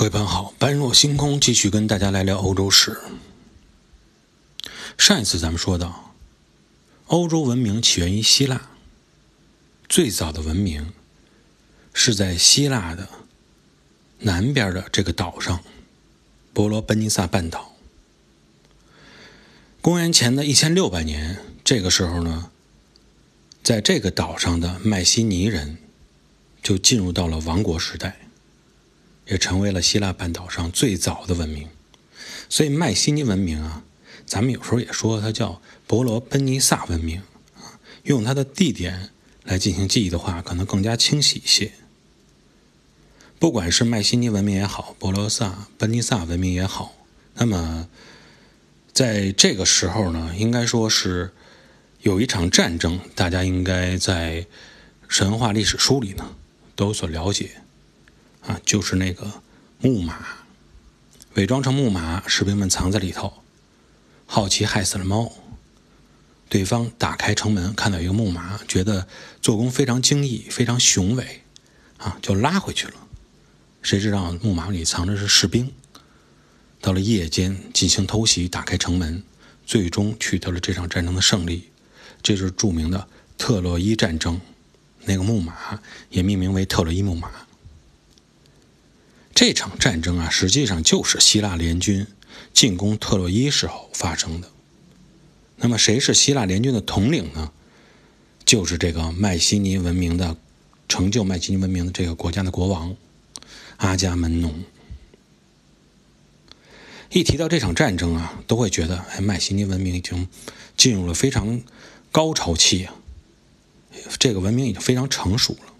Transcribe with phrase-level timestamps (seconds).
[0.00, 2.98] 各位朋友好，般若星空继续跟大家来聊欧洲史。
[4.96, 6.14] 上一次咱们说到，
[7.08, 8.70] 欧洲文明起源于希腊，
[9.90, 10.94] 最早的文明
[11.92, 13.10] 是在希腊的
[14.20, 15.62] 南边的这个岛上——
[16.54, 17.76] 伯罗奔尼撒半岛。
[19.82, 22.50] 公元前的一千六百年，这个时候呢，
[23.62, 25.76] 在这个岛上的迈锡尼人
[26.62, 28.16] 就进入到了王国时代。
[29.30, 31.68] 也成为了希腊半岛上最早的文明，
[32.48, 33.84] 所以迈锡尼文明啊，
[34.26, 37.22] 咱们有时候也说它叫伯罗奔尼撒文明
[37.56, 39.10] 啊，用它的地点
[39.44, 41.70] 来进行记忆的话，可能更加清晰一些。
[43.38, 46.92] 不管是迈锡尼文明也好，伯罗萨奔尼撒文明也好，
[47.34, 47.88] 那么
[48.92, 51.30] 在这个时候呢，应该说是
[52.02, 54.44] 有一场战争，大家应该在
[55.08, 56.34] 神话历史书里呢
[56.74, 57.62] 都有所了解。
[58.46, 59.42] 啊，就是那个
[59.80, 60.18] 木马，
[61.34, 63.32] 伪装成木马，士兵们藏在里头，
[64.26, 65.32] 好奇害死了猫。
[66.48, 69.06] 对方打开城门，看到一个木马，觉得
[69.40, 71.42] 做工非常精异，非常雄伟，
[71.98, 72.94] 啊，就拉回去了。
[73.82, 75.72] 谁知道木马里藏着是士兵。
[76.80, 79.22] 到了夜间进行偷袭，打开城门，
[79.64, 81.68] 最终取得了这场战争的胜利。
[82.22, 83.06] 这是著名的
[83.38, 84.40] 特洛伊战争，
[85.04, 87.30] 那个木马也命名为特洛伊木马。
[89.40, 92.06] 这场战争啊，实际上就是希腊联军
[92.52, 94.50] 进攻特洛伊时候发生的。
[95.56, 97.50] 那么，谁是希腊联军的统领呢？
[98.44, 100.36] 就是这个迈锡尼文明的
[100.90, 102.94] 成就迈锡尼文明的这个国家的国王
[103.78, 104.62] 阿伽门农。
[107.08, 110.28] 一提到这场战争啊，都会觉得，哎，迈锡尼文明已经
[110.76, 111.62] 进入了非常
[112.12, 112.92] 高潮期啊，
[114.18, 115.72] 这个文明已经非常成熟了。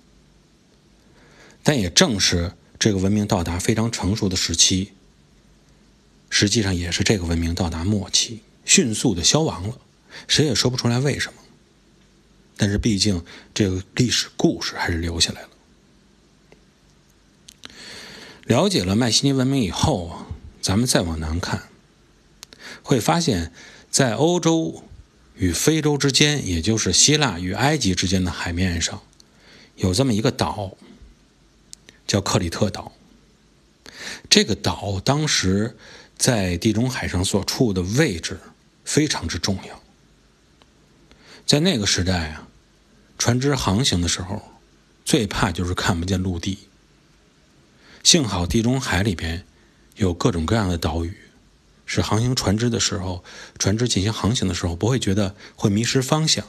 [1.63, 2.55] 但也正是。
[2.81, 4.93] 这个文明到达非常成熟的时期，
[6.31, 9.79] 实际上也是这个文明到达末期，迅速的消亡了，
[10.27, 11.39] 谁也说不出来为什么。
[12.57, 15.49] 但是毕竟这个历史故事还是留下来了。
[18.45, 20.27] 了解了迈锡尼文明以后啊，
[20.63, 21.69] 咱们再往南看，
[22.83, 23.53] 会发现，
[23.91, 24.85] 在欧洲
[25.37, 29.03] 与非洲之间，也就是希腊与埃及之间的海面上，
[29.77, 30.79] 有这么一个岛。
[32.11, 32.91] 叫克里特岛。
[34.29, 35.77] 这个岛当时
[36.19, 38.41] 在地中海上所处的位置
[38.85, 39.81] 非常之重要。
[41.47, 42.49] 在那个时代啊，
[43.17, 44.43] 船只航行的时候，
[45.05, 46.59] 最怕就是看不见陆地。
[48.03, 49.47] 幸好地中海里边
[49.95, 51.17] 有各种各样的岛屿，
[51.87, 53.23] 使航行船只的时候，
[53.57, 56.45] 船只进行航行的时候不会觉得会迷失方向。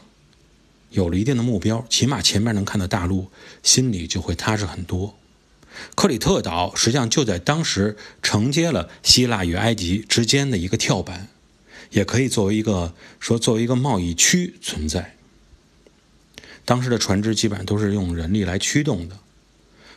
[0.89, 3.29] 有了一定的目标，起码前面能看到大陆，
[3.61, 5.15] 心里就会踏实很多。
[5.95, 11.29] 克里特岛实际上就在当时承接了希腊与埃及之间的一个跳板，
[11.91, 15.15] 也可以作为一个说作为一个贸易区存在。
[16.63, 19.17] 当时的船只基本上都是用人力来驱动的，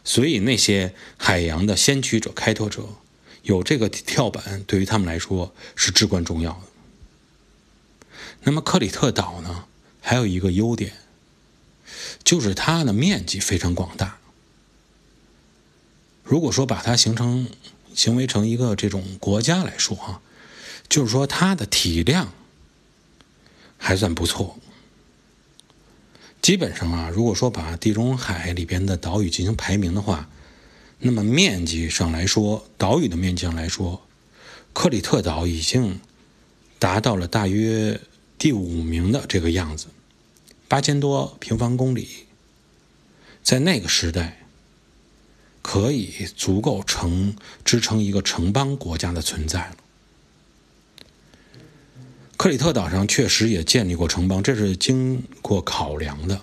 [0.02, 2.88] 所以那些海洋的先驱者、开拓者
[3.42, 6.60] 有这个跳板，对于他们来说是至关重要的。
[8.44, 9.66] 那么克里特岛呢，
[10.00, 10.92] 还有一个优点，
[12.22, 14.18] 就是它的面积非常广大。
[16.24, 17.46] 如果说把它形成、
[17.94, 20.22] 行为成一个这种国家来说，哈，
[20.88, 22.32] 就是说它的体量
[23.76, 24.58] 还算不错。
[26.40, 30.28] 基本上啊，如果说把地中海里边的岛屿进行排名的话，
[30.98, 34.06] 那么面积上来说，岛屿的面积上来说，
[34.72, 36.00] 克里特岛已经
[36.78, 38.00] 达到了大约
[38.38, 39.88] 第五名的这个样子，
[40.68, 42.08] 八千多平方公里，
[43.42, 44.43] 在那个时代。
[45.64, 49.76] 可以足够成支撑一个城邦国家的存在了。
[52.36, 56.38] 克里特岛上确实也建立过城邦，这是经过考量的。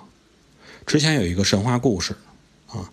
[0.88, 2.18] 之前有一个神话故事
[2.68, 2.92] 啊，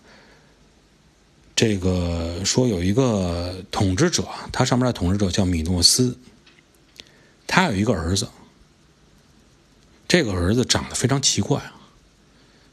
[1.55, 6.15] 这个说有一个统治者，他上面的统治者叫米诺斯，
[7.47, 8.29] 他有一个儿子，
[10.07, 11.71] 这个儿子长得非常奇怪，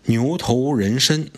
[0.04, 1.30] 牛头人身。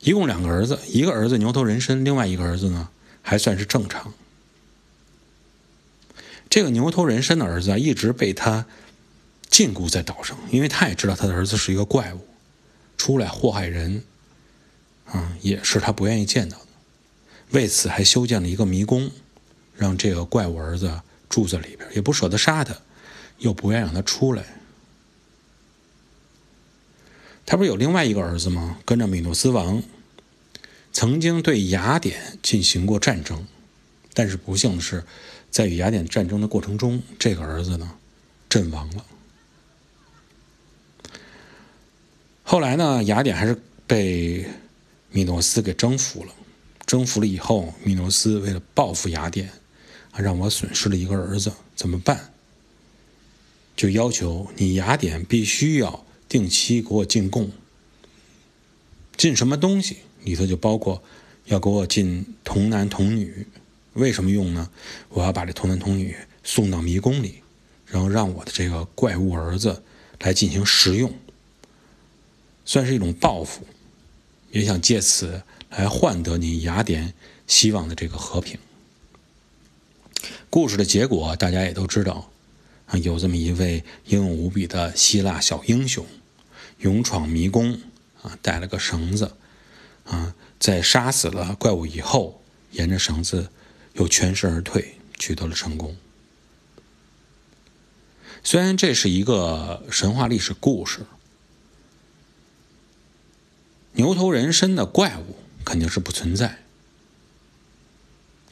[0.00, 2.88] 一共两个儿子，一个儿子牛头人身，另外一个儿子呢
[3.22, 4.12] 还算是正常。
[6.48, 8.66] 这个牛头人身的儿子啊，一直被他
[9.48, 12.26] 禁锢在岛上，因为他也知道他的儿子是一个怪物，
[12.96, 14.02] 出来祸害人，
[15.04, 16.66] 啊，也是他不愿意见到的。
[17.50, 19.10] 为此还修建了一个迷宫，
[19.76, 22.74] 让这个怪物儿子住在里边，也不舍得杀他，
[23.38, 24.44] 又不愿让他出来。
[27.50, 28.78] 他不是有另外一个儿子吗？
[28.84, 29.82] 跟着米诺斯王
[30.92, 33.44] 曾经对雅典进行过战争，
[34.14, 35.02] 但是不幸的是，
[35.50, 37.90] 在与雅典战争的过程中，这个儿子呢
[38.48, 39.04] 阵亡了。
[42.44, 44.46] 后来呢，雅典还是被
[45.10, 46.32] 米诺斯给征服了。
[46.86, 49.50] 征服了以后，米诺斯为了报复雅典，
[50.12, 52.32] 啊，让我损失了一个儿子，怎么办？
[53.74, 57.50] 就要求你雅典必须要定期给我进贡。
[59.18, 61.02] 进什么东西里头就包括
[61.46, 63.46] 要给我进童男童女，
[63.92, 64.70] 为什么用呢？
[65.10, 67.42] 我要把这童男童女送到迷宫里，
[67.84, 69.82] 然后让我的这个怪物儿子
[70.20, 71.12] 来进行食用。
[72.64, 73.66] 算是一种报复，
[74.52, 77.12] 也想借此来换得你雅典
[77.48, 78.58] 希望的这个和平。
[80.48, 82.30] 故事的结果大家也都知道，
[83.02, 86.06] 有这么一位英勇无比的希腊小英雄，
[86.80, 87.80] 勇闯迷宫，
[88.22, 89.36] 啊，带了个绳子，
[90.04, 92.42] 啊，在杀死了怪物以后，
[92.72, 93.50] 沿着绳子
[93.94, 95.96] 又全身而退，取得了成功。
[98.42, 101.06] 虽然这是一个神话历史故事。
[103.92, 106.60] 牛头人身的怪物肯定是不存在，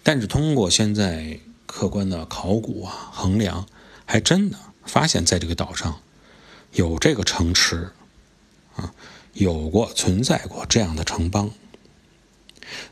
[0.03, 3.67] 但是通过现在客观的考古啊衡量，
[4.05, 6.03] 还真的发现在这个岛上
[6.73, 7.93] 有这个城池
[8.79, 8.95] 啊，
[9.35, 11.51] 有过存在过这样的城邦，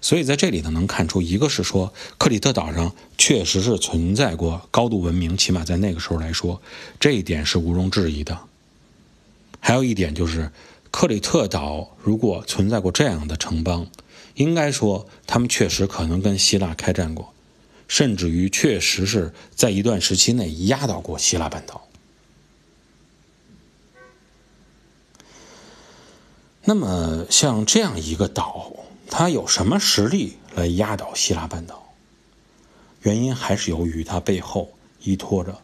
[0.01, 6.61] 所以在这里呢能看出，一个是说克里特岛上确实是存在过高度文明，起码在那个时候来说，
[7.01, 8.39] 这一点是毋庸置疑的。
[9.61, 10.53] 还有一点就是。
[10.89, 13.87] 克里特岛如果存在过这样的城邦，
[14.37, 17.35] 应该说他们确实可能跟希腊开战过，
[17.87, 21.87] 甚至于确实是在一段时期内压倒过希腊半岛。
[26.69, 28.73] 那么像这样一个岛，
[29.09, 31.95] 它有什么实力来压倒希腊半岛？
[33.03, 35.61] 原因还是由于它背后依托着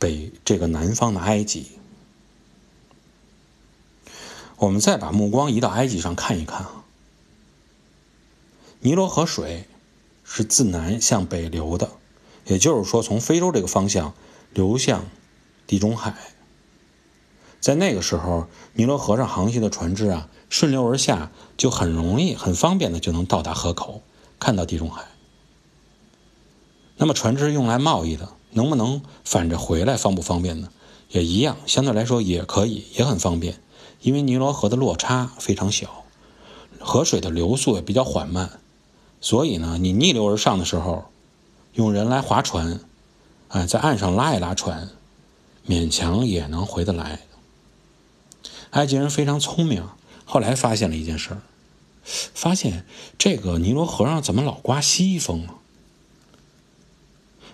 [0.00, 1.78] 北这个南方的埃及。
[4.56, 6.84] 我们再把目光移到埃及上看一看啊，
[8.80, 9.68] 尼罗河水
[10.24, 11.92] 是自南向北流的，
[12.46, 14.12] 也就是说，从非洲这个方向
[14.52, 15.06] 流向
[15.68, 16.33] 地中海。
[17.64, 24.02] 在那个时候，尼罗河上航行的船只啊，顺流而下，就很容易、很方便的就能到达河口，
[24.38, 25.06] 看到地中海。
[26.98, 30.68] 那么，船只用来贸易的，能不能反着回来，方不方便呢？
[31.08, 33.58] 也一样，相对来说也可以，也很方便。
[34.02, 36.04] 因为尼罗河的落差非常小，
[36.78, 38.60] 河水的流速也比较缓慢，
[39.22, 41.06] 所以呢，你逆流而上的时候，
[41.72, 42.80] 用人来划船，
[43.48, 44.90] 哎，在岸上拉一拉船，
[45.66, 47.20] 勉强也能回得来。
[48.74, 49.88] 埃及人非常聪明，
[50.24, 51.42] 后来发现了一件事儿，
[52.02, 52.84] 发现
[53.16, 55.54] 这个尼罗河上怎么老刮西风啊？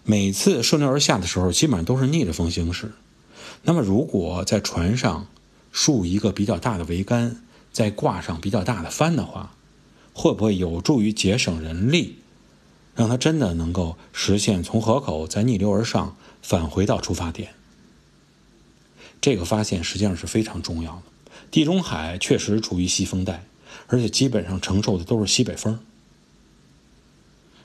[0.03, 2.93] 每次顺流而下的时候，基本上都是逆着风行驶。
[3.65, 5.27] 那么，如果在船上，
[5.71, 9.55] 竖一个比较大的桅杆，再挂上比较大的帆的话，
[10.15, 12.17] 会不会有助于节省人力，
[12.95, 17.53] 让它真的能够实现从河口再逆流而上，返回到出发点？
[19.21, 21.03] 这个发现实际上是非常重要的。
[21.51, 23.45] 地中海确实处于西风带，
[23.87, 25.81] 而且基本上承受的都是西北风。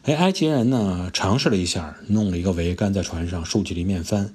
[0.03, 4.33] 哎，埃及人呢尝试了一下，弄了一个桅杆在船上竖起了一面帆，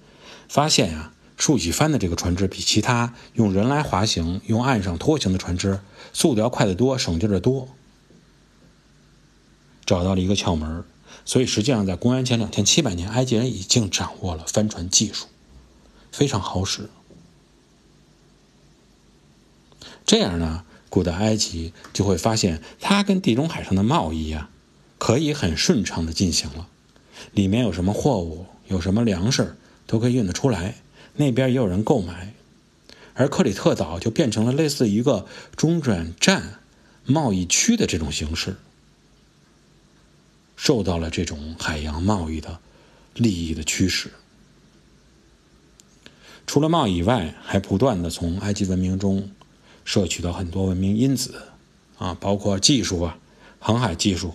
[0.49, 1.13] 发现呀。
[1.37, 5.81] 竖起帆的这个船只比其他用人来滑行、用岸上拖行的船只
[6.13, 7.67] 速度要快得多，省劲的多。
[9.87, 10.85] 找到了一个窍门，
[11.25, 15.29] 所以实际上在公元前两千七百年，埃及人已经掌握了帆船技术，
[16.13, 16.91] 非常好使。
[20.11, 24.51] 这样呢，古代埃及就会发现，它跟地中海上的贸易呀，
[24.99, 26.67] 可以很顺畅的进行了。
[27.31, 30.75] 里面有什么货物，有什么粮食，都可以运得出来。
[31.15, 32.35] 那边也有人购买，
[33.15, 36.59] 而克里特岛就变成了类似一个中转站、
[37.05, 38.57] 贸易区的这种形式，
[40.57, 42.59] 受到了这种海洋贸易的
[43.15, 44.11] 利益的驱使。
[46.49, 49.31] 除了贸易以外，还不断的从埃及文明中
[49.91, 51.35] 摄取到很多文明因子，
[51.99, 53.19] 啊，包括技术啊、
[53.59, 54.35] 航海技术、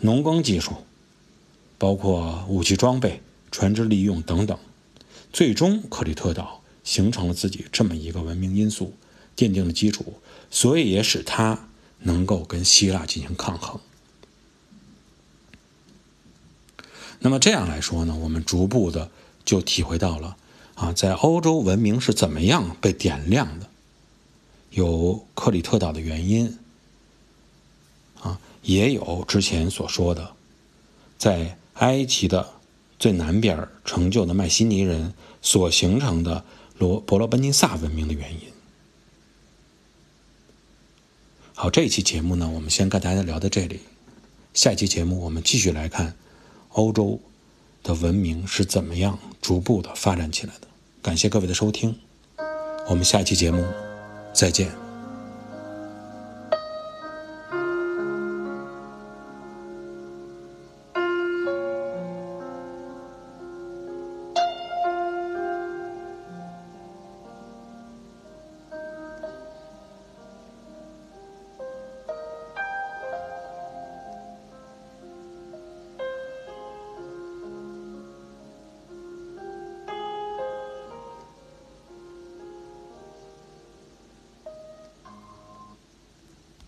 [0.00, 0.72] 农耕技术，
[1.76, 4.58] 包括武器装备、船只利用等等。
[5.30, 8.94] 最终，克里特岛形成了自己这么一个文明因素，
[9.36, 10.14] 奠定了基础，
[10.50, 13.78] 所以也使它能够跟希腊进行抗衡。
[17.18, 19.10] 那么这样来说呢，我们逐步的
[19.44, 20.38] 就体会到了
[20.76, 23.68] 啊，在欧洲文明是怎么样被点亮的，
[24.72, 26.58] 有克里特岛的原因
[28.20, 30.32] 啊，也有之前所说的，
[31.18, 32.48] 在埃及的
[32.98, 36.44] 最南边成就的迈锡尼人所形成的
[36.78, 38.40] 罗伯罗奔尼撒文明的原因。
[41.54, 43.80] 好，这一期节目呢，我们先跟大家聊到这里。
[44.54, 46.14] 下一期节目我们继续来看
[46.70, 47.20] 欧洲
[47.82, 50.66] 的文明是怎么样逐步的发展起来的。
[51.02, 51.94] 感谢各位的收听，
[52.88, 53.64] 我们下一期节目
[54.32, 54.91] 再见。